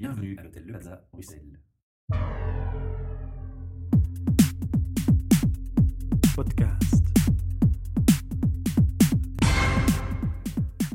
[0.00, 1.58] Bienvenue à l'hôtel Le Plaza, Bruxelles.
[6.34, 7.02] Podcast.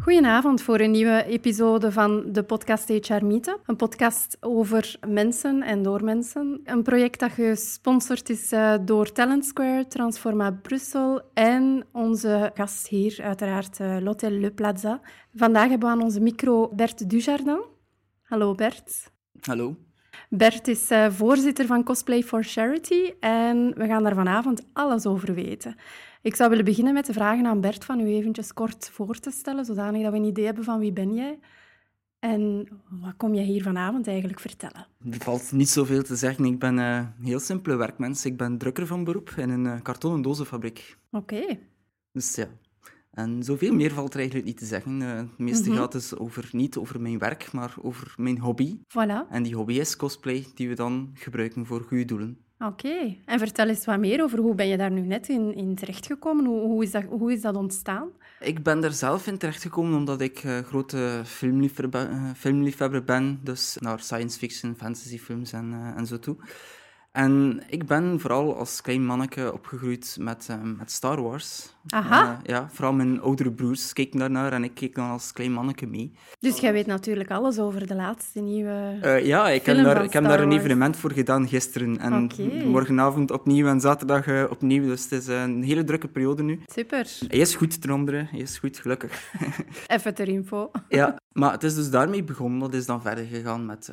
[0.01, 3.57] Goedenavond voor een nieuwe episode van de podcast HR Meeten.
[3.65, 6.61] Een podcast over mensen en door mensen.
[6.63, 13.19] Een project dat gesponsord is eh, door Talent Square, Transforma Brussel en onze gast hier,
[13.21, 15.01] uiteraard uh, l'Hôtel Le Plaza.
[15.33, 17.71] Vandaag hebben we aan onze micro Bert Dujardin.
[18.33, 19.11] Hallo Bert.
[19.41, 19.75] Hallo.
[20.29, 25.33] Bert is uh, voorzitter van Cosplay for Charity en we gaan daar vanavond alles over
[25.33, 25.75] weten.
[26.21, 29.31] Ik zou willen beginnen met de vragen aan Bert van u eventjes kort voor te
[29.31, 31.39] stellen, zodanig dat we een idee hebben van wie ben jij
[32.19, 34.87] en wat kom jij hier vanavond eigenlijk vertellen?
[35.11, 36.45] Er valt niet zoveel te zeggen.
[36.45, 38.25] Ik ben een heel simpele werkmens.
[38.25, 40.97] Ik ben drukker van beroep in een uh, kartonnen dozenfabriek.
[41.11, 41.35] Oké.
[41.35, 41.59] Okay.
[42.11, 42.47] Dus ja,
[43.13, 45.01] en zoveel meer valt er eigenlijk niet te zeggen.
[45.01, 45.81] Uh, het meeste mm -hmm.
[45.81, 48.77] gaat dus over, niet over mijn werk, maar over mijn hobby.
[48.77, 49.29] Voilà.
[49.29, 52.37] En die hobby is cosplay, die we dan gebruiken voor goede doelen.
[52.59, 52.87] Oké.
[52.87, 53.21] Okay.
[53.25, 56.45] En vertel eens wat meer over hoe ben je daar nu net in, in terechtgekomen?
[56.45, 58.09] Hoe, hoe, is dat, hoe is dat ontstaan?
[58.39, 63.39] Ik ben daar zelf in terechtgekomen omdat ik uh, grote filmliefhebber, uh, filmliefhebber ben.
[63.43, 66.35] Dus naar science fiction, fantasy films en, en zo toe.
[67.13, 71.73] En ik ben vooral als klein manneke opgegroeid met, uh, met Star Wars.
[71.87, 72.31] Aha.
[72.31, 75.85] Uh, ja, vooral mijn oudere broers keken daarnaar en ik keek dan als klein manneke
[75.85, 76.11] mee.
[76.39, 80.13] Dus jij weet natuurlijk alles over de laatste nieuwe uh, Ja, ik heb, daar, ik
[80.13, 81.99] heb daar een evenement voor gedaan gisteren.
[81.99, 82.63] En okay.
[82.65, 84.83] morgenavond opnieuw en zaterdag opnieuw.
[84.83, 86.59] Dus het is een hele drukke periode nu.
[86.65, 87.17] Super.
[87.27, 88.27] Hij is goed ten andere.
[88.31, 89.31] Hij is goed, gelukkig.
[89.87, 90.71] Even ter info.
[90.89, 92.59] ja, maar het is dus daarmee begonnen.
[92.59, 93.91] Dat is dan verder gegaan met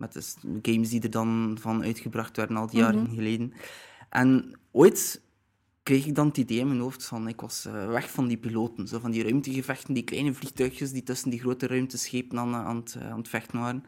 [0.00, 0.22] met de
[0.62, 3.14] games die er dan van uitgebracht werden al die jaren mm-hmm.
[3.14, 3.52] geleden.
[4.08, 5.22] En ooit
[5.82, 8.36] kreeg ik dan het idee in mijn hoofd van, ik was uh, weg van die
[8.36, 12.76] piloten, zo van die ruimtegevechten, die kleine vliegtuigjes die tussen die grote ruimteschepen aan, aan,
[12.76, 13.84] het, aan het vechten waren.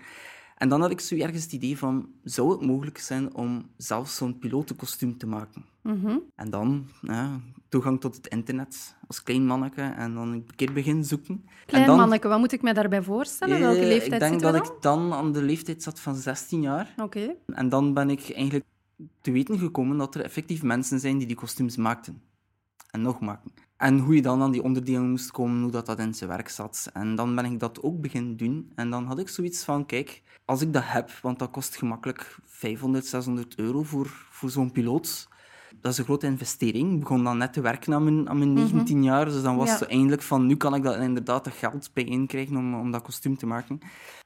[0.63, 4.17] En dan had ik zo ergens het idee van, zou het mogelijk zijn om zelfs
[4.17, 5.65] zo'n pilotenkostuum te maken?
[5.83, 6.23] Mm-hmm.
[6.35, 11.05] En dan ja, toegang tot het internet als klein manneke en dan een keer beginnen
[11.05, 11.45] zoeken.
[11.67, 13.61] Klein en dan, manneke, wat moet ik me daarbij voorstellen?
[13.61, 16.93] Welke leeftijd Ik denk dat ik dan aan de leeftijd zat van 16 jaar.
[16.97, 17.03] Oké.
[17.03, 17.37] Okay.
[17.47, 18.65] En dan ben ik eigenlijk
[19.21, 22.23] te weten gekomen dat er effectief mensen zijn die die kostuums maakten.
[22.91, 23.51] En nog maken.
[23.83, 26.49] En hoe je dan aan die onderdelen moest komen, hoe dat, dat in zijn werk
[26.49, 26.91] zat.
[26.93, 28.73] En dan ben ik dat ook beginnen doen.
[28.75, 32.37] En dan had ik zoiets van, kijk, als ik dat heb, want dat kost gemakkelijk
[32.45, 35.29] 500, 600 euro voor, voor zo'n piloot.
[35.81, 36.93] Dat is een grote investering.
[36.93, 39.03] Ik begon dan net te werken aan mijn, aan mijn 19 mm-hmm.
[39.13, 39.25] jaar.
[39.25, 39.79] Dus dan was Ja.
[39.79, 43.03] het eindelijk van, nu kan ik dat inderdaad dat geld bijeen krijgen om, om dat
[43.03, 43.79] kostuum te maken.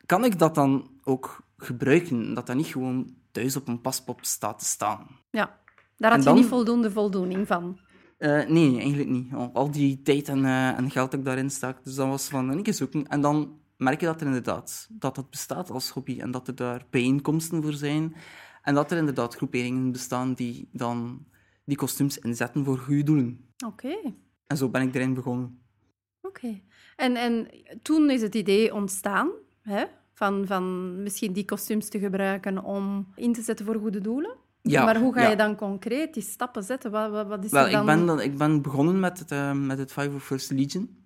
[0.07, 2.35] Kan ik dat dan ook gebruiken?
[2.35, 5.07] Dat dat niet gewoon thuis op een paspop staat te staan?
[5.31, 5.59] Ja,
[5.97, 7.79] daar had je niet voldoende voldoening van.
[8.17, 9.33] Eh, nee, eigenlijk niet.
[9.53, 11.85] Al, die tijd en, eh, en geld dat ik daarin stak.
[11.85, 13.07] Dus dat was van, een keer zoeken.
[13.07, 16.21] En dan merk je dat er inderdaad, dat dat bestaat als hobby.
[16.21, 18.15] En dat er daar bijeenkomsten voor zijn.
[18.63, 21.27] En dat er inderdaad groeperingen bestaan die dan
[21.65, 23.47] die kostuums inzetten voor goede doelen.
[23.67, 23.97] Oké.
[24.47, 25.61] En zo ben ik erin begonnen.
[26.23, 26.61] Oké.
[26.97, 27.49] En, en
[27.83, 29.31] toen is het idee ontstaan
[29.63, 34.37] hè, van, van misschien die kostuums te gebruiken om in te zetten voor goede doelen.
[34.71, 35.29] Ja, maar hoe ga ja.
[35.29, 36.91] je dan concreet die stappen zetten?
[36.91, 37.81] Wat, wat, wat is Wel, er dan...
[37.81, 41.05] ik ben, dan, ik ben begonnen met het, eh, met het 501st Legion.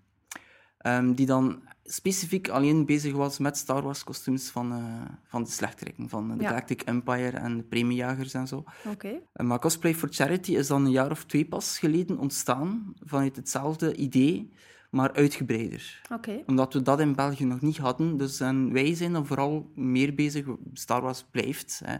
[0.78, 5.50] Ehm, die dan specifiek alleen bezig was met Star Wars kostuums van, eh, van de
[5.50, 6.08] slechteriken.
[6.08, 6.48] Van de Ja.
[6.48, 8.64] Galactic Empire en de premiejagers en zo.
[8.88, 9.20] Oké.
[9.32, 12.92] Eh, Maar Cosplay for Charity is dan een jaar of twee pas geleden ontstaan.
[13.04, 14.52] Vanuit hetzelfde idee,
[14.90, 16.02] maar uitgebreider.
[16.12, 16.42] Oké.
[16.46, 18.16] Omdat we dat in België nog niet hadden.
[18.16, 20.46] Dus en wij zijn dan vooral meer bezig.
[20.72, 21.80] Star Wars blijft.
[21.84, 21.96] Hè.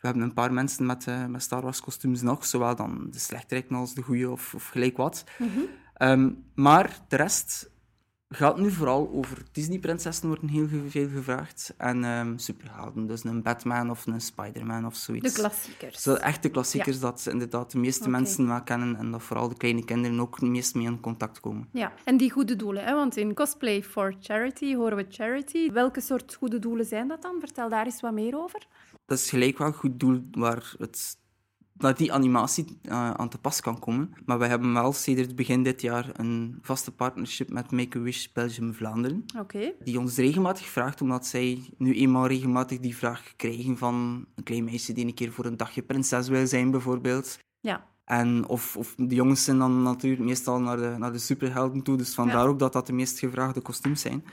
[0.00, 2.46] We hebben een paar mensen met, eh, met Star Wars kostuums nog.
[2.46, 5.24] Zowel dan de slechteriken als de goede of, of gelijk wat.
[5.38, 5.60] Mhm.
[5.94, 7.70] Ehm, maar de rest
[8.28, 11.74] gaat nu vooral over Disney-prinsessen, worden heel veel gevraagd.
[11.76, 15.34] En ehm, superhelden, dus een Batman of een Spider-Man of zoiets.
[15.34, 16.02] De klassiekers.
[16.02, 19.84] Zo echte klassiekers dat inderdaad de meeste mensen wel kennen en dat vooral de kleine
[19.84, 21.68] kinderen ook het meest mee in contact komen.
[21.72, 22.84] Ja, en die goede doelen.
[22.84, 22.94] Hè?
[22.94, 25.72] Want in Cosplay for Charity horen we charity.
[25.72, 27.36] Welke soort goede doelen zijn dat dan?
[27.40, 28.66] Vertel daar eens wat meer over.
[29.06, 31.18] Dat is gelijk wel een goed doel waar, het,
[31.72, 34.14] waar die animatie eh, aan te pas kan komen.
[34.24, 39.24] Maar we hebben wel sinds begin dit jaar een vaste partnership met Make-A-Wish Belgium Vlaanderen.
[39.84, 44.64] Die ons regelmatig vraagt, omdat zij nu eenmaal regelmatig die vraag krijgen van een klein
[44.64, 47.38] meisje die een keer voor een dagje prinses wil zijn, bijvoorbeeld.
[47.60, 47.86] Ja.
[48.04, 51.96] En of, of de jongens zijn dan natuurlijk meestal naar de, naar de superhelden toe,
[51.96, 52.48] dus vandaar Ja.
[52.48, 54.24] ook dat dat de meest gevraagde kostuums zijn.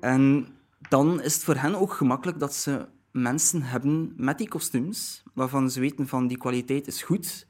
[0.00, 0.46] En
[0.88, 5.70] dan is het voor hen ook gemakkelijk dat ze mensen hebben met die kostuums, waarvan
[5.70, 7.48] ze weten van die kwaliteit is goed.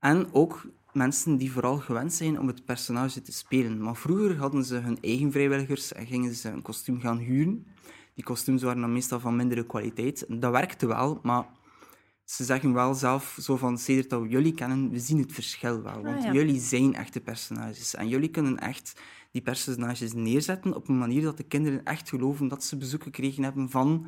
[0.00, 3.82] En ook mensen die vooral gewend zijn om het personage te spelen.
[3.82, 7.66] Maar vroeger hadden ze hun eigen vrijwilligers en gingen ze een kostuum gaan huren.
[8.14, 10.24] Die kostuums waren dan meestal van mindere kwaliteit.
[10.28, 11.46] Dat werkte wel, maar
[12.32, 15.82] ze zeggen wel zelf zo van, sedert dat we jullie kennen, we zien het verschil
[15.82, 16.02] wel.
[16.02, 16.32] Want Ah, ja.
[16.32, 17.94] jullie zijn echte personages.
[17.94, 19.00] En jullie kunnen echt
[19.30, 23.42] die personages neerzetten op een manier dat de kinderen echt geloven dat ze bezoek gekregen
[23.42, 24.06] hebben van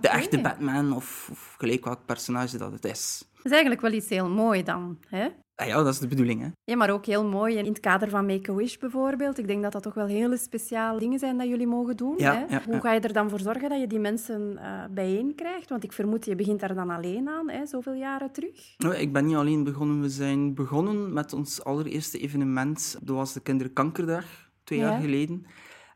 [0.00, 3.24] de echte Batman of, of gelijk welk personage dat het is.
[3.34, 4.98] Dat is eigenlijk wel iets heel mooi dan.
[5.08, 5.28] Hè?
[5.56, 6.48] Ah ja, dat is de bedoeling, hè.
[6.64, 9.38] Ja, maar ook heel mooi in het kader van Make-A-Wish bijvoorbeeld.
[9.38, 12.14] Ik denk dat dat toch wel hele speciale dingen zijn dat jullie mogen doen.
[12.16, 12.54] Ja, hè?
[12.54, 15.68] ja, Hoe ga je er dan voor zorgen dat je die mensen eh bijeen krijgt?
[15.68, 18.74] Want ik vermoed, je begint daar dan alleen aan, hè, zoveel jaren terug.
[18.78, 20.00] Nou, Ik ben niet alleen begonnen.
[20.00, 22.98] We zijn begonnen met ons allereerste evenement.
[23.02, 24.24] Dat was de Kinderkankerdag,
[24.64, 24.90] twee Ja.
[24.90, 25.46] jaar geleden.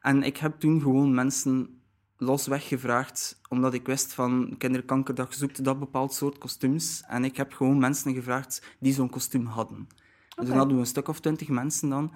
[0.01, 1.80] En ik heb toen gewoon mensen
[2.21, 7.03] losweg gevraagd, omdat ik wist van Kinderkankerdag zoekt dat bepaald soort kostuums.
[7.09, 9.89] En ik heb gewoon mensen gevraagd die zo'n kostuum hadden.
[10.37, 12.13] Dus dan hadden we een stuk of twintig mensen dan.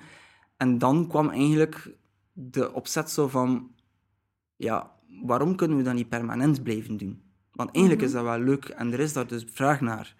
[0.57, 1.91] En dan kwam eigenlijk
[2.33, 3.71] de opzet zo van...
[4.57, 4.91] Ja,
[5.23, 7.23] waarom kunnen we dat niet permanent blijven doen?
[7.53, 8.11] Want eigenlijk Mhm.
[8.11, 10.17] is dat wel leuk en er is daar dus vraag naar.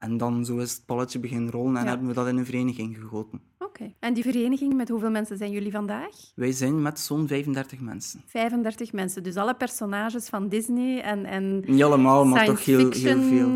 [0.00, 1.88] En dan zo is het balletje beginnen rollen en Ja.
[1.88, 3.40] hebben we dat in een vereniging gegoten.
[3.58, 3.92] Oké.
[3.98, 6.10] En die vereniging, met hoeveel mensen zijn jullie vandaag?
[6.34, 8.22] Wij zijn met zo'n 35 mensen.
[8.26, 9.22] 35 mensen.
[9.22, 13.48] Dus alle personages van Disney en, en Niet allemaal, maar toch heel, veel.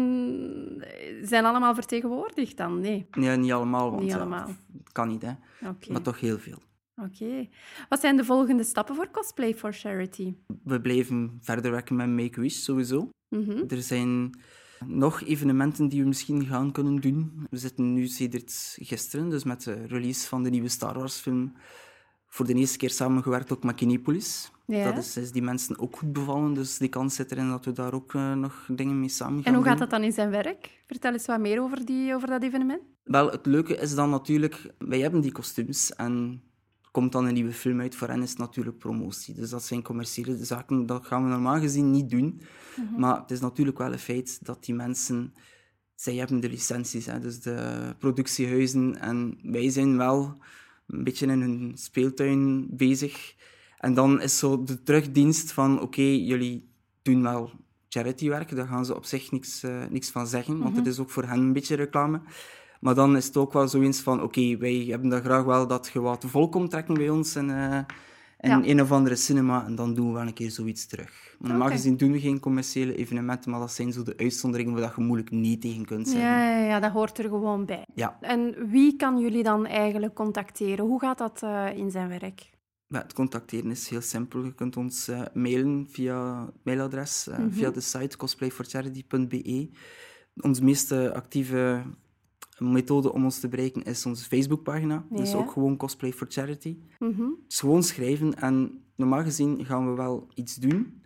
[1.23, 2.81] zijn allemaal vertegenwoordigd dan?
[2.81, 3.07] Nee.
[3.11, 4.47] Nee, niet allemaal, want Niet ja, allemaal.
[4.79, 5.33] het kan niet, hè.
[5.69, 5.93] Oké.
[5.93, 6.59] Maar toch heel veel.
[6.97, 7.49] Oké.
[7.89, 10.35] Wat zijn de volgende stappen voor Cosplay for Charity?
[10.65, 13.09] We blijven verder werken met Make-A-Wish, sowieso.
[13.29, 13.63] Mhm.
[13.69, 14.39] Er zijn
[14.87, 17.47] nog evenementen die we misschien gaan kunnen doen.
[17.51, 21.53] We zitten nu sedert gisteren, dus met de release van de nieuwe Star Wars film,
[22.29, 24.51] voor de eerste keer samengewerkt ook met Kinepolis.
[24.67, 24.85] Ja.
[24.85, 27.73] Dat is, is die mensen ook goed bevallen, dus die kans zit erin dat we
[27.73, 30.31] daar ook eh, nog dingen mee samen gaan En hoe gaat dat dan in zijn
[30.31, 30.83] werk?
[30.87, 32.83] Vertel eens wat meer over, die, over dat evenement.
[33.05, 36.43] Wel, het leuke is dan natuurlijk, wij hebben die kostuums en
[36.95, 37.95] komt dan een nieuwe film uit.
[37.95, 39.35] Voor hen is het natuurlijk promotie.
[39.35, 42.41] Dus dat zijn commerciële zaken, dat gaan we normaal gezien niet doen.
[42.97, 45.35] Maar het is natuurlijk wel een feit dat die mensen,
[45.95, 49.01] zij hebben de licenties, hè, dus de productiehuizen.
[49.01, 50.39] En wij zijn wel
[50.87, 53.35] een beetje in hun speeltuin bezig.
[53.79, 56.69] En dan is zo de terugdienst van, oké, jullie
[57.03, 57.51] doen wel
[57.89, 61.11] charitywerk, daar gaan ze op zich niks, eh, niks van zeggen, want het is ook
[61.11, 62.21] voor hen een beetje reclame.
[62.85, 65.91] Maar dan is het ook wel zoiets van, oké, wij hebben dan graag wel dat
[65.93, 67.79] je wat vol komt trekken bij ons in, eh,
[68.41, 68.61] in Ja.
[68.65, 71.37] een of andere cinema, en dan doen we wel een keer zoiets terug.
[71.39, 71.77] Maar normaal Oké.
[71.77, 75.03] gezien doen we geen commerciële evenementen, maar dat zijn zo de uitzonderingen waar dat je
[75.03, 76.29] moeilijk niet tegen kunt zeggen.
[76.31, 77.85] Ja, ja, ja, dat hoort er gewoon bij.
[77.95, 78.17] Ja.
[78.21, 80.85] En wie kan jullie dan eigenlijk contacteren?
[80.85, 82.51] Hoe gaat dat eh, in zijn werk?
[82.89, 84.45] Ja, het contacteren is heel simpel.
[84.45, 89.69] Je kunt ons eh, mailen via het mailadres, eh, via de site cosplayforcharity.be.
[90.41, 91.17] Onze meest eh,
[92.45, 95.07] actieve methode om ons te bereiken is onze Facebookpagina.
[95.11, 95.37] Dus Ja.
[95.39, 96.77] ook gewoon Cosplay for Charity.
[96.99, 97.23] Mhm.
[97.49, 101.03] Dus gewoon schrijven en normaal gezien gaan we wel iets doen.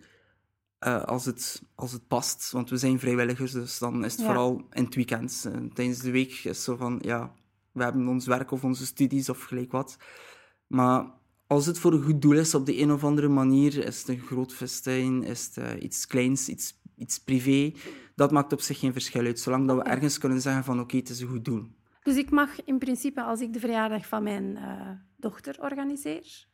[0.78, 4.26] eh, als, het, als het past, want we zijn vrijwilligers, dus dan is het Ja.
[4.26, 5.44] vooral in het weekend.
[5.52, 7.34] Eh, tijdens de week is het zo van, ja,
[7.72, 9.96] we hebben ons werk of onze studies of gelijk wat.
[10.66, 11.10] Maar
[11.46, 14.08] als het voor een goed doel is, op de een of andere manier, is het
[14.08, 17.72] een groot festijn, is het eh, iets kleins, iets, iets privé,
[18.18, 20.96] dat maakt op zich geen verschil uit, zolang dat we ergens kunnen zeggen van oké,
[20.96, 21.64] het is een goed doel.
[22.02, 26.46] Dus ik mag in principe, als ik de verjaardag van mijn eh, dochter organiseer,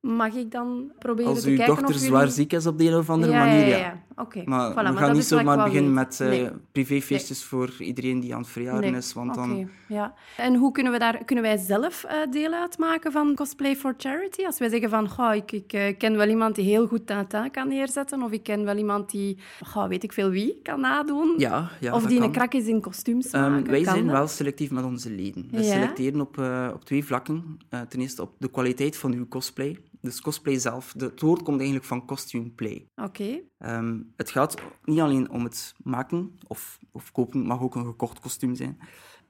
[0.00, 2.34] mag ik dan proberen Als te uw kijken dochter of zwaar jullie...
[2.34, 3.76] ziek is op de een of andere ja, manier, ja, ja.
[3.76, 4.02] ja.
[4.16, 4.42] Oké.
[4.44, 6.50] Maar Voilà, we gaan niet ik zomaar beginnen met eh, Nee.
[6.72, 8.94] privéfeestjes voor iedereen die aan het verjaren Nee.
[8.94, 9.68] is, want Oké, dan...
[9.88, 10.14] ja.
[10.36, 11.24] En hoe kunnen we daar...
[11.24, 14.44] Kunnen wij zelf eh, deel uitmaken van Cosplay for Charity?
[14.44, 17.50] Als wij zeggen van, goh, ik, ik eh, ken wel iemand die heel goed Tintin
[17.50, 21.34] kan neerzetten, of ik ken wel iemand die, goh, weet ik veel wie, kan nadoen.
[21.36, 22.26] Ja, ja of die kan.
[22.26, 23.70] een krak is in kostuums Ehm, maken.
[23.70, 24.16] wij Kan zijn dat?
[24.16, 25.48] wel selectief met onze leden.
[25.50, 26.38] We selecteren op,
[26.74, 27.58] op twee vlakken.
[27.88, 29.78] Ten eerste op de kwaliteit van uw cosplay.
[30.00, 30.92] Dus cosplay zelf.
[30.96, 32.88] De, het woord komt eigenlijk van costume play.
[32.96, 33.40] Oké.
[33.58, 38.20] Ehm, het gaat niet alleen om het maken of, of kopen, mag ook een gekocht
[38.20, 38.78] kostuum zijn,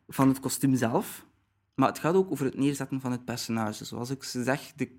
[0.08, 1.26] van het kostuum zelf.
[1.74, 3.84] Maar het gaat ook over het neerzetten van het personage.
[3.84, 4.96] Zoals ik zeg, de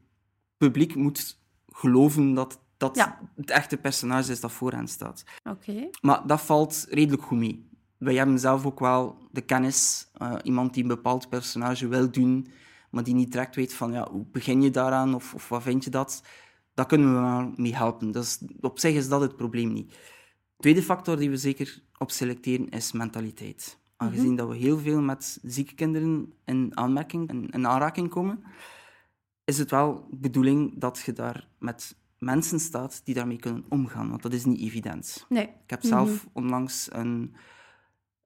[0.57, 3.19] publiek moet geloven dat dat Ja.
[3.35, 5.23] het echte personage is dat voor hen staat.
[5.43, 5.89] Oké.
[6.01, 7.67] Maar dat valt redelijk goed mee.
[7.97, 12.47] Wij hebben zelf ook wel de kennis, eh, iemand die een bepaald personage wil doen,
[12.89, 15.83] maar die niet direct weet van ja, hoe begin je daaraan of, of wat vind
[15.83, 16.23] je dat.
[16.73, 18.11] Daar kunnen we wel mee helpen.
[18.11, 19.97] Dus op zich is dat het probleem niet.
[20.57, 23.77] Tweede factor die we zeker op selecteren is mentaliteit.
[23.95, 28.43] Aangezien dat we heel veel met zieke kinderen in aanmerking en in aanraking komen,
[29.43, 34.09] is het wel de bedoeling dat je daar met mensen staat die daarmee kunnen omgaan,
[34.09, 35.25] want dat is niet evident.
[35.29, 35.43] Nee.
[35.43, 37.35] Ik heb zelf onlangs een,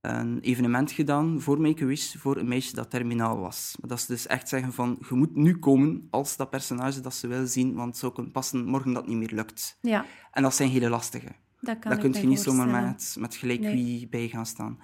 [0.04, 3.76] een evenement gedaan voor Make-A-Wish voor een meisje dat terminaal was.
[3.82, 7.28] Dat ze dus echt zeggen van, je moet nu komen als dat personage dat ze
[7.28, 9.78] wil zien, want zou kunnen passen morgen dat niet meer lukt.
[9.82, 11.28] Ja, En dat zijn hele lastige.
[11.60, 13.74] dat kan ik kun je niet zomaar met, met gelijk Nee.
[13.74, 14.80] wie bij gaan staan.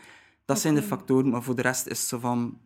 [0.45, 2.57] Dat zijn de factoren, maar voor de rest is het zo van...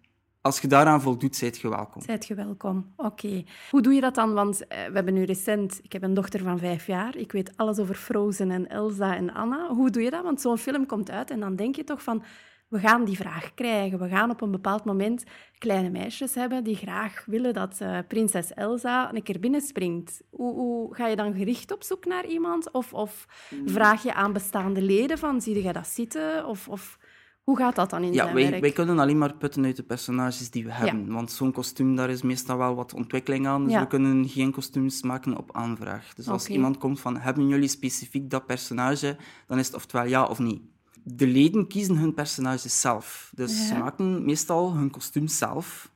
[0.44, 2.02] Als je daaraan voldoet, zijt je welkom.
[2.02, 2.94] Zijt je welkom.
[2.96, 3.44] Oké.
[3.70, 4.34] Hoe doe je dat dan?
[4.34, 5.80] Want eh, we hebben nu recent...
[5.84, 7.16] Ik heb een dochter van vijf jaar.
[7.16, 9.68] Ik weet alles over Frozen en Elsa en Anna.
[9.68, 10.24] Hoe doe je dat?
[10.24, 12.24] Want zo'n film komt uit en dan denk je toch van...
[12.68, 14.00] We gaan die vraag krijgen.
[14.00, 15.24] We gaan op een bepaald moment
[15.58, 20.22] kleine meisjes hebben die graag willen dat eh, prinses Elsa een keer binnenspringt.
[20.30, 22.72] Hoe, hoe ga je dan gericht op zoek naar iemand?
[22.72, 23.28] Of, of
[23.66, 26.46] vraag je aan bestaande leden van, zie jij dat zitten?
[26.46, 26.98] Of, of
[27.44, 28.62] hoe gaat dat dan in Ja, zijn wij, werk?
[28.62, 31.14] wij kunnen alleen maar putten uit de personages die we hebben.
[31.14, 33.64] Want zo'n kostuum, daar is meestal wel wat ontwikkeling aan.
[33.64, 33.80] Dus Ja.
[33.80, 36.14] we kunnen geen kostuums maken op aanvraag.
[36.14, 39.18] Dus als iemand komt van, hebben jullie specifiek dat personage?
[39.48, 40.72] Dan is het oftewel ja of nee.
[41.04, 43.32] De leden kiezen hun personages zelf.
[43.36, 45.92] Dus ze maken meestal hun kostuum zelf.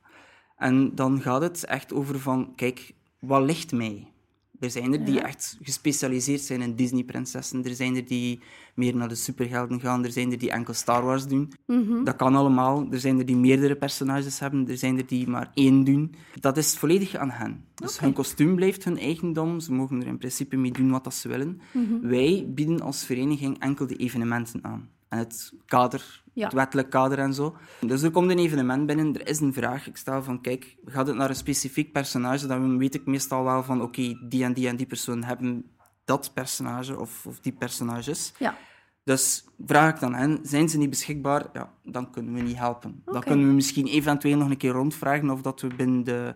[0.56, 4.12] En dan gaat het echt over van, kijk, wat ligt mij?
[4.60, 5.22] Er zijn er die Ja.
[5.22, 7.64] echt gespecialiseerd zijn in Disney-prinsessen.
[7.64, 8.40] Er zijn er die
[8.74, 10.04] meer naar de superhelden gaan.
[10.04, 11.52] Er zijn er die enkel Star Wars doen.
[11.66, 12.04] Mhm.
[12.04, 12.86] Dat kan allemaal.
[12.90, 14.68] Er zijn er die meerdere personages hebben.
[14.68, 16.14] Er zijn er die maar één doen.
[16.40, 17.64] Dat is volledig aan hen.
[17.74, 19.60] Dus hun kostuum blijft hun eigendom.
[19.60, 21.60] Ze mogen er in principe mee doen wat dat ze willen.
[21.72, 22.00] Mhm.
[22.08, 24.88] Wij bieden als vereniging enkel de evenementen aan.
[25.08, 26.44] En het kader, Ja.
[26.44, 27.56] het wettelijk kader en zo.
[27.80, 29.86] Dus er komt een evenement binnen, er is een vraag.
[29.86, 32.46] Ik stel van, kijk, gaat het naar een specifiek personage?
[32.46, 35.64] Dan weet ik meestal wel van, oké, die en die en die persoon hebben
[36.04, 38.32] dat personage of, of die personages.
[38.38, 38.56] Ja.
[39.04, 41.46] Dus vraag ik dan hen, zijn ze niet beschikbaar?
[41.52, 43.02] Ja, dan kunnen we niet helpen.
[43.04, 46.34] Dan kunnen we misschien eventueel nog een keer rondvragen of dat we binnen de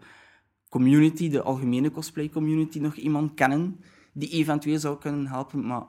[0.68, 3.80] community, de algemene cosplay community, nog iemand kennen
[4.12, 5.66] die eventueel zou kunnen helpen.
[5.66, 5.86] Maar,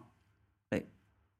[0.70, 0.86] nee.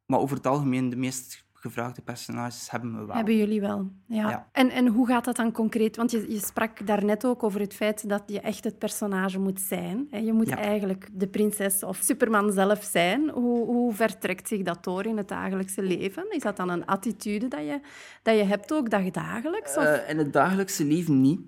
[0.06, 3.15] maar over het algemeen, de meest gevraagde personages hebben we wel.
[3.15, 4.29] Hebben jullie wel, ja.
[4.29, 4.48] Ja.
[4.51, 5.96] En, en hoe gaat dat dan concreet?
[5.96, 9.62] Want je, je sprak daarnet ook over het feit dat je echt het personage moet
[9.62, 10.08] zijn.
[10.12, 10.17] hè.
[10.17, 10.58] Je moet Ja.
[10.58, 13.29] eigenlijk de prinses of Superman zelf zijn.
[13.29, 16.25] Hoe, hoe vertrekt zich dat door in het dagelijkse leven?
[16.29, 17.79] Is dat dan een attitude dat je,
[18.24, 19.77] dat je hebt ook dagdagelijks?
[19.77, 19.84] Of?
[19.84, 21.41] Eh, in het dagelijkse leven niet.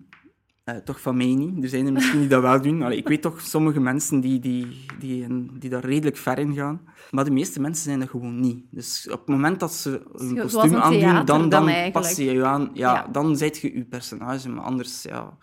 [0.65, 1.63] Eh, toch van mij niet.
[1.63, 2.81] Er zijn er misschien die dat wel doen.
[2.81, 5.27] Allee, ik weet toch sommige mensen die, die, die,
[5.59, 6.81] die daar redelijk ver in gaan.
[7.11, 8.63] Maar de meeste mensen zijn dat gewoon niet.
[8.71, 12.45] Dus op het moment dat ze een kostuum aandoen, dan, dan dan pas je je
[12.45, 12.69] aan.
[12.73, 13.07] Ja, Ja.
[13.11, 14.49] dan zijt je je personage.
[14.49, 15.37] Maar anders, ja...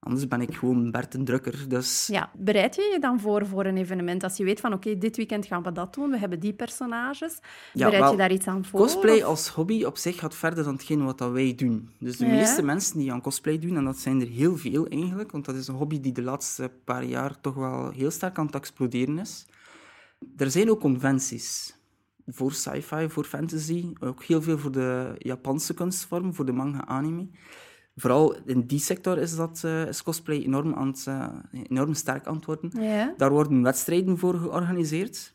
[0.00, 1.64] Anders ben ik gewoon Bert een drukker.
[1.68, 4.22] Dus Ja, bereid je je dan voor voor een evenement?
[4.22, 7.38] Als je weet van, oké, dit weekend gaan we dat doen, we hebben die personages.
[7.72, 8.80] Ja, bereid wel, je daar iets aan voor?
[8.80, 11.90] Cosplay of- als hobby op zich gaat verder dan hetgeen wat dat wij doen.
[11.98, 12.32] Dus de Ja.
[12.32, 15.54] meeste mensen die aan cosplay doen, en dat zijn er heel veel eigenlijk, want dat
[15.54, 19.18] is een hobby die de laatste paar jaar toch wel heel sterk aan het exploderen
[19.18, 19.46] is.
[20.36, 21.76] Er zijn ook conventies
[22.26, 27.26] voor sci-fi, voor fantasy, ook heel veel voor de Japanse kunstvorm, voor de manga anime.
[28.00, 31.28] Vooral in die sector is, dat, eh, is cosplay enorm, aan het, eh,
[31.68, 32.70] enorm sterk aan het worden.
[32.82, 33.14] Ja.
[33.16, 35.34] Daar worden wedstrijden voor georganiseerd.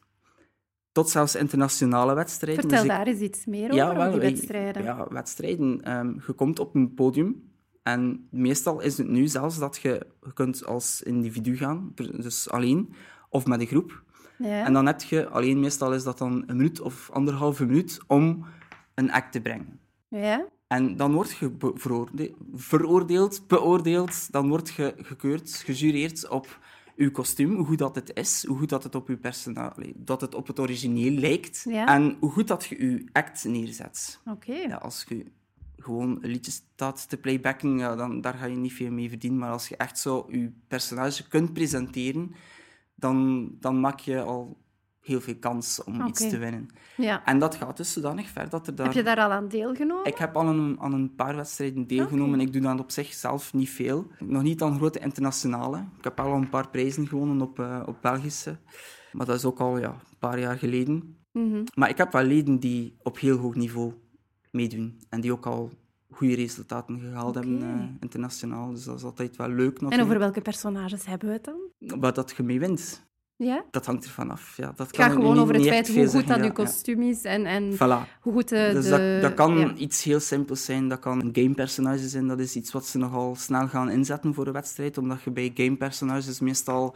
[0.91, 2.61] Tot zelfs internationale wedstrijden.
[2.61, 4.83] Vertel Dus ik- daar eens iets meer over, die wedstrijden.
[4.83, 5.81] Ja, wedstrijden.
[5.83, 7.51] Ehm, je komt op een podium
[7.83, 12.93] en meestal is het nu zelfs dat je, je kunt als individu gaan, dus alleen,
[13.29, 14.03] of met een groep.
[14.37, 14.65] Ja.
[14.65, 18.45] En dan heb je, alleen meestal is dat dan een minuut of anderhalve minuut, om
[18.95, 19.79] een act te brengen.
[20.07, 20.45] ja.
[20.73, 21.51] En dan word je
[22.53, 26.59] veroordeeld, beoordeeld, dan word je gekeurd, gejureerd op
[26.95, 30.21] uw kostuum, hoe goed dat het is, hoe goed dat het op uw personage, dat
[30.21, 31.87] het op het origineel lijkt, Ja.
[31.87, 34.19] en hoe goed dat je uw act neerzet.
[34.25, 34.53] Oké.
[34.53, 35.25] Ja, als je
[35.77, 39.39] gewoon een liedje staat te playbacken, ja, dan daar ga je niet veel mee verdienen.
[39.39, 42.31] Maar als je echt zo je personage kunt presenteren,
[42.95, 44.57] dan, dan maak je al
[45.03, 46.67] heel veel kans om iets te winnen.
[46.97, 47.25] Ja.
[47.25, 48.85] En dat gaat dus zodanig ver dat er daar...
[48.85, 50.05] Heb je daar al aan deelgenomen?
[50.05, 52.39] Ik heb al aan een, aan een paar wedstrijden deelgenomen.
[52.39, 54.07] Ik doe dat op zich zelf niet veel.
[54.19, 55.85] Nog niet aan grote internationale.
[55.97, 58.57] Ik heb al een paar prijzen gewonnen op, eh, op Belgische.
[59.11, 61.17] Maar dat is ook al ja, een paar jaar geleden.
[61.31, 61.63] Mhm.
[61.75, 63.93] Maar ik heb wel leden die op heel hoog niveau
[64.51, 65.01] meedoen.
[65.09, 65.71] En die ook al
[66.11, 68.71] goede resultaten gehaald hebben eh, internationaal.
[68.71, 70.01] Dus dat is altijd wel leuk En natuurlijk.
[70.01, 71.99] over welke personages hebben we het dan?
[71.99, 73.05] Maar dat je mee wint,
[73.35, 73.65] Ja?
[73.71, 74.57] dat hangt ervan af.
[74.57, 76.49] Ja, dat Het kan gaat gewoon over het feit hoe goed dat je ja, ja.
[76.51, 78.19] kostuum is en, en Voilà.
[78.21, 78.69] hoe goed de...
[78.73, 79.73] Dus dat, dat kan ja.
[79.73, 80.87] iets heel simpels zijn.
[80.87, 82.27] Dat kan een gamepersonage zijn.
[82.27, 84.97] Dat is iets wat ze nogal snel gaan inzetten voor een wedstrijd.
[84.97, 86.95] Omdat je bij gamepersonages meestal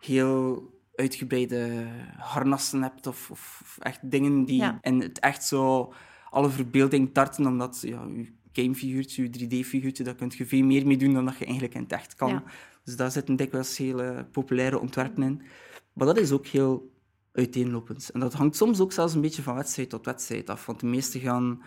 [0.00, 1.86] heel uitgebreide
[2.16, 3.06] harnassen hebt.
[3.06, 5.92] Of, of, echt dingen die in het echt zo
[6.30, 7.46] alle verbeelding tarten.
[7.46, 11.38] Omdat ja, je gamefiguurtje, je 3D-figuurtje, daar kun je veel meer mee doen dan dat
[11.38, 12.42] je eigenlijk in het echt kan.
[12.84, 15.42] Dus daar zitten dikwijls hele populaire ontwerpen in.
[15.94, 16.92] Maar dat is ook heel
[17.32, 18.10] uiteenlopend.
[18.10, 20.66] En dat hangt soms ook zelfs een beetje van wedstrijd tot wedstrijd af.
[20.66, 21.62] Want de meesten gaan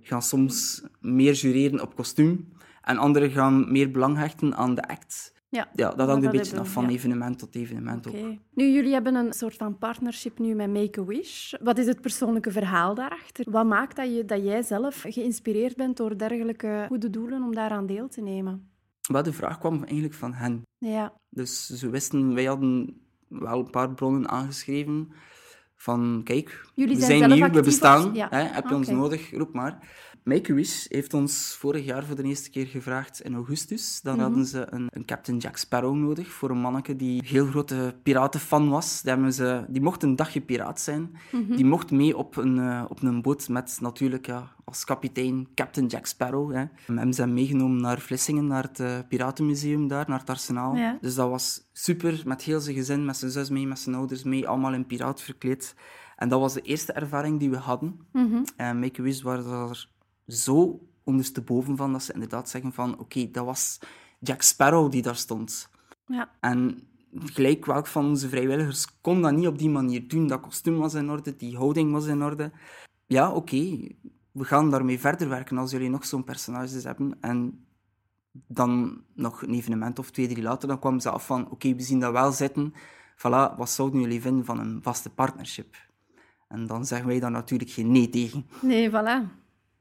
[0.00, 2.52] gaan soms meer jureren op kostuum.
[2.82, 5.32] En anderen gaan meer belang hechten aan de act.
[5.48, 6.90] Ja, Ja, dat hangt een beetje hebben af van ja.
[6.90, 8.16] evenement tot evenement Oké.
[8.16, 8.36] ook.
[8.54, 11.52] Nu, jullie hebben een soort van partnership nu met Make-A-Wish.
[11.60, 13.50] Wat is het persoonlijke verhaal daarachter?
[13.50, 17.86] Wat maakt dat, je, dat jij zelf geïnspireerd bent door dergelijke goede doelen om daaraan
[17.86, 18.70] deel te nemen?
[19.10, 20.62] Maar de vraag kwam eigenlijk van hen.
[20.78, 25.12] Ja, Dus ze wisten, wij hadden wel een paar bronnen aangeschreven
[25.76, 28.26] van kijk, Jullie we zijn zijn zelf nieuw, we bestaan, ja.
[28.30, 28.96] hè, heb je ons Oké.
[28.96, 29.78] nodig, roep maar.
[30.24, 34.00] Make-A-Wish heeft ons vorig jaar voor de eerste keer gevraagd in augustus.
[34.02, 34.22] Dan Mhm.
[34.22, 37.94] hadden ze een, een Captain Jack Sparrow nodig voor een manneke die een heel grote
[38.02, 39.02] piratenfan was.
[39.02, 41.16] Die, hebben ze, die mocht een dagje piraat zijn.
[41.32, 41.56] Mhm.
[41.56, 45.86] Die mocht mee op een, eh, op een boot met natuurlijk ja, als kapitein Captain
[45.86, 46.52] Jack Sparrow.
[46.54, 46.64] Hè.
[46.86, 50.76] We hebben ze meegenomen naar Vlissingen, naar het eh, Piratenmuseum daar, naar het arsenaal.
[50.76, 50.98] Ja.
[51.00, 54.22] Dus dat was super, met heel zijn gezin, met zijn zus mee, met zijn ouders
[54.22, 55.74] mee, allemaal in piraat verkleed.
[56.16, 58.00] En dat was de eerste ervaring die we hadden.
[58.12, 58.42] Mhm.
[58.56, 59.88] En Make-A-Wish waren daar
[60.32, 63.78] zo ondersteboven van, dat ze inderdaad zeggen van, oké, dat was
[64.18, 65.70] Jack Sparrow die daar stond.
[66.06, 66.30] ja.
[66.40, 70.26] En gelijk welk van onze vrijwilligers kon dat niet op die manier doen.
[70.26, 72.52] Dat kostuum was in orde, die houding was in orde.
[73.06, 73.88] Ja, oké,
[74.32, 77.16] we gaan daarmee verder werken als jullie nog zo'n personages hebben.
[77.20, 77.66] En
[78.32, 81.82] dan nog een evenement of twee, drie later, dan kwamen ze af van, oké, we
[81.82, 82.72] zien dat wel zitten.
[83.16, 85.76] Voilà, wat zouden jullie vinden van een vaste partnership?
[86.48, 88.46] En dan zeggen wij daar natuurlijk geen nee tegen.
[88.60, 89.39] Nee, voilà.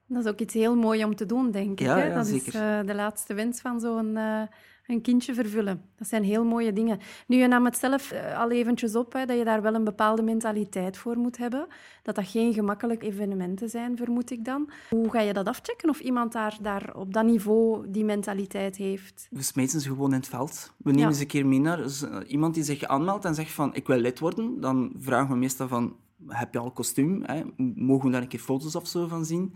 [0.09, 1.85] Dat is ook iets heel moois om te doen, denk ik.
[1.85, 2.05] Ja, hè?
[2.07, 4.41] ja, dat is eh, de laatste wens van zo'n eh,
[4.87, 5.81] een kindje vervullen.
[5.97, 6.99] Dat zijn heel mooie dingen.
[7.27, 9.83] Nu, je nam het zelf eh, al eventjes op, hè, dat je daar wel een
[9.83, 11.67] bepaalde mentaliteit voor moet hebben.
[12.03, 14.69] Dat dat geen gemakkelijke evenementen zijn, vermoed ik dan.
[14.89, 19.27] Hoe ga je dat afchecken of iemand daar, daar op dat niveau die mentaliteit heeft?
[19.31, 20.73] We smijten ze gewoon in het veld.
[20.77, 21.15] We nemen Ja.
[21.15, 23.87] ze een keer mee naar dus, eh, iemand die zich aanmeldt en zegt van ik
[23.87, 24.61] wil lid worden.
[24.61, 25.95] Dan vragen we meestal van
[26.27, 27.23] heb je al kostuum?
[27.25, 27.41] Hè?
[27.75, 29.53] Mogen we daar een keer foto's of zo van zien?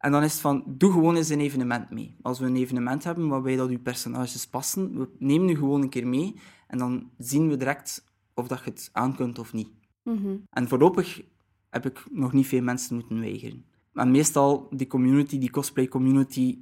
[0.00, 2.16] En dan is het van doe gewoon eens een evenement mee.
[2.22, 5.88] Als we een evenement hebben waarbij dat uw personages passen, we nemen u gewoon een
[5.88, 6.34] keer mee
[6.66, 8.04] en dan zien we direct
[8.34, 9.68] of dat je het aan kunt of niet.
[10.02, 10.36] Mhm.
[10.50, 11.22] En voorlopig
[11.70, 13.64] heb ik nog niet veel mensen moeten weigeren.
[13.94, 16.58] En meestal, die community, die cosplay community,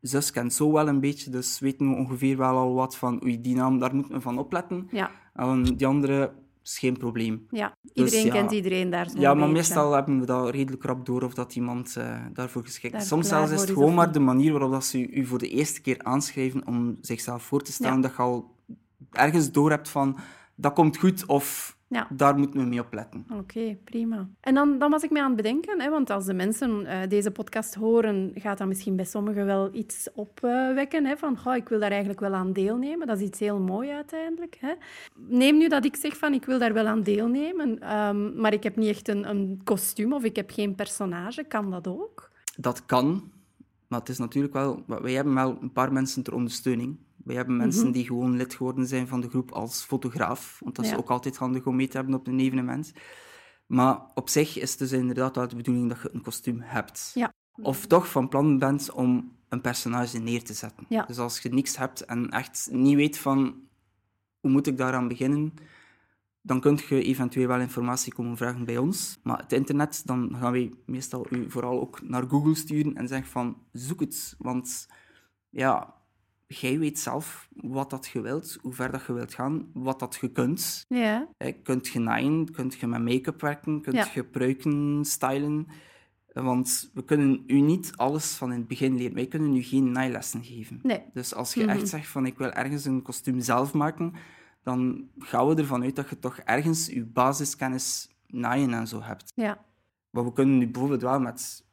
[0.00, 3.40] zus kent zo wel een beetje, dus weten we ongeveer wel al wat van, oei,
[3.40, 4.88] die naam, daar moet men van opletten.
[4.90, 6.32] Ja, En die andere
[6.64, 7.46] is geen probleem.
[7.50, 7.76] ja.
[7.92, 8.32] iedereen ja.
[8.32, 9.52] kent iedereen daar zo'n Ja, maar beetje.
[9.52, 13.02] meestal hebben we dat redelijk rap door of dat iemand eh, daarvoor geschikt Daar.
[13.02, 15.48] Soms zelfs is het gewoon maar de manier waarop dat ze u, u voor de
[15.48, 18.00] eerste keer aanschrijven om zichzelf voor te stellen, Ja.
[18.02, 18.54] dat je al
[19.10, 20.18] ergens door hebt van,
[20.54, 22.06] dat komt goed of Ja.
[22.10, 23.26] daar moeten we mee opletten.
[23.32, 24.28] Oké, prima.
[24.40, 27.08] En dan, dan was ik me aan het bedenken, hè, want als de mensen eh,
[27.08, 31.04] deze podcast horen, gaat dat misschien bij sommigen wel iets opwekken.
[31.04, 33.06] hè, van, goh, ik wil daar eigenlijk wel aan deelnemen.
[33.06, 34.56] Dat is iets heel mooi uiteindelijk.
[34.60, 34.72] Hè.
[35.16, 38.62] Neem nu dat ik zeg van, ik wil daar wel aan deelnemen, ehm, maar ik
[38.62, 41.44] heb niet echt een, een kostuum of ik heb geen personage.
[41.44, 42.30] Kan dat ook?
[42.56, 43.30] Dat kan,
[43.88, 44.84] maar het is natuurlijk wel...
[44.86, 46.98] Wij hebben wel een paar mensen ter ondersteuning.
[47.24, 50.58] Wij hebben mensen die gewoon lid geworden zijn van de groep als fotograaf.
[50.60, 50.96] Want dat is Ja.
[50.96, 52.92] ook altijd handig om mee te hebben op een evenement.
[53.66, 57.10] Maar op zich is het dus inderdaad wel de bedoeling dat je een kostuum hebt.
[57.14, 57.32] Ja.
[57.62, 60.84] Of toch van plan bent om een personage neer te zetten.
[60.88, 61.04] Ja.
[61.04, 63.54] Dus als je niks hebt en echt niet weet van
[64.40, 65.54] hoe moet ik daaraan beginnen,
[66.42, 69.18] dan kun je eventueel wel informatie komen vragen bij ons.
[69.22, 73.30] Maar het internet, dan gaan wij meestal u vooral ook naar Google sturen en zeggen
[73.30, 74.34] van zoek het.
[74.38, 74.86] Want
[75.48, 75.94] ja,
[76.58, 80.18] jij weet zelf wat dat je wilt, hoe ver dat je wilt gaan, wat dat
[80.20, 80.84] je kunt.
[80.88, 84.06] Ja, Je kunt je naaien, kunt je met make-up werken, kunt Ja.
[84.14, 85.66] je pruiken stylen.
[86.32, 89.14] Want we kunnen u niet alles van in het begin leren.
[89.14, 90.80] Wij kunnen u geen naaillessen geven.
[90.82, 91.02] nee.
[91.12, 91.70] Dus als je Mhm.
[91.70, 94.12] echt zegt van ik wil ergens een kostuum zelf maken,
[94.62, 99.32] dan gaan we ervan uit dat je toch ergens je basiskennis naaien en zo hebt.
[99.34, 99.64] Ja.
[100.10, 101.66] Maar we kunnen nu bijvoorbeeld wel met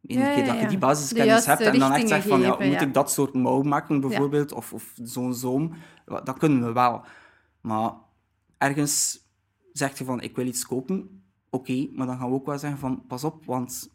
[0.00, 2.64] Ja, keer ja, dat je die basiskennis hebt en dan echt zegt van ja, moet
[2.64, 2.80] ja.
[2.80, 5.72] ik dat soort mouw maken bijvoorbeeld, of, of zo'n zoom,
[6.04, 7.04] dat kunnen we wel.
[7.60, 7.92] Maar
[8.58, 9.18] ergens
[9.72, 12.78] zeg je van ik wil iets kopen, oké, maar dan gaan we ook wel zeggen
[12.78, 13.90] van pas op, want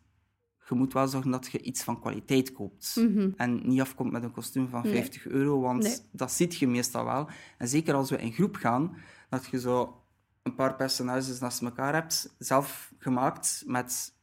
[0.70, 2.96] je moet wel zorgen dat je iets van kwaliteit koopt.
[2.96, 3.30] Mhm.
[3.36, 4.92] En niet afkomt met een kostuum van Nee.
[4.92, 5.98] 50 euro, want Nee.
[6.12, 7.30] dat ziet je meestal wel.
[7.58, 8.96] En zeker als we in groep gaan,
[9.30, 10.02] dat je zo
[10.44, 14.14] een paar personages naast elkaar hebt, zelf gemaakt, met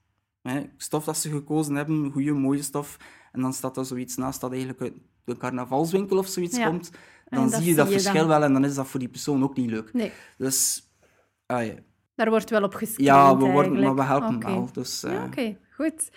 [0.43, 2.97] hè, stof dat ze gekozen hebben, goede, mooie stof.
[3.33, 4.93] En dan staat er zoiets naast dat eigenlijk uit
[5.25, 6.67] de carnavalswinkel of zoiets Ja.
[6.69, 6.91] komt.
[7.29, 8.29] Dan zie je dat zie je verschil dan.
[8.29, 9.93] wel en dan is dat voor die persoon ook niet leuk.
[9.93, 10.83] Nee, Dus,
[11.47, 11.75] ah, ja.
[12.15, 14.69] daar wordt wel op gescreend ja, we worden, maar we helpen wel.
[14.73, 16.11] Dus, eh, Ja, oké, goed.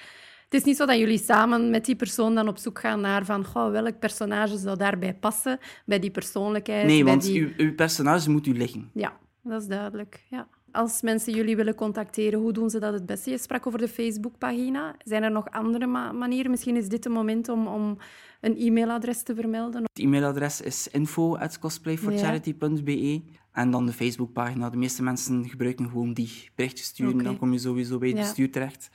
[0.44, 3.26] Het is niet zo dat jullie samen met die persoon dan op zoek gaan naar
[3.26, 6.86] van goh, welk personage zou daarbij passen, bij die persoonlijkheid.
[6.86, 7.42] nee, want die...
[7.42, 8.90] uw, uw personage moet u liggen.
[8.94, 10.24] Ja, dat is duidelijk.
[10.30, 10.48] Ja.
[10.76, 13.30] Als mensen jullie willen contacteren, hoe doen ze dat het beste?
[13.30, 14.96] Je sprak over de Facebookpagina.
[15.04, 16.52] Zijn er nog andere ma manieren?
[16.52, 17.98] Misschien is dit het moment om, om
[18.42, 19.82] een e-mailadres te vermelden.
[19.84, 24.70] Het e-mailadres is info.cosplayforcharity.be en dan de Facebookpagina.
[24.70, 28.24] De meeste mensen gebruiken gewoon die berichtjes sturen, dan kom je sowieso bij het Ja.
[28.24, 28.90] bestuur terecht.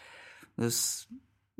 [0.57, 1.09] Dus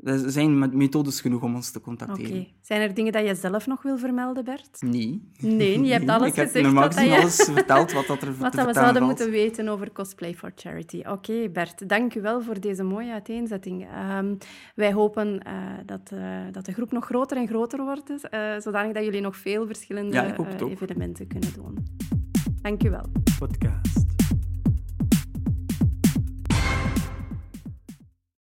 [0.03, 1.87] er zijn met- methodes genoeg om ons te Oké.
[1.87, 2.47] contacteren.
[2.61, 4.77] Zijn er dingen dat je zelf nog wil vermelden, Bert?
[4.81, 5.29] Nee.
[5.39, 8.37] Nee, je hebt alles ik heb gezegd normaal gezien je, alles verteld wat dat er
[8.37, 9.05] wat te dat we zouden valt.
[9.05, 11.01] moeten weten over Cosplay for Charity.
[11.07, 13.87] Oké, Bert, dank u wel voor deze mooie uiteenzetting.
[13.87, 14.35] Ehm,
[14.75, 15.53] wij hopen eh,
[15.85, 16.19] dat, eh,
[16.51, 19.65] dat de groep nog groter en groter wordt, dus, eh, zodanig dat jullie nog veel
[19.65, 20.35] verschillende Ja,
[20.69, 21.77] evenementen kunnen doen.
[22.61, 23.05] Dank u wel.
[23.39, 24.05] Podcast.